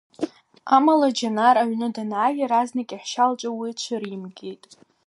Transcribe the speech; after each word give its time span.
Амала 0.75 1.09
Џьанар, 1.17 1.55
аҩны 1.61 1.87
данааи, 1.95 2.35
иаразнак 2.37 2.89
иаҳәшьа 2.91 3.25
лҿы 3.31 3.49
уи 3.59 3.71
цәыримгеит. 3.81 4.63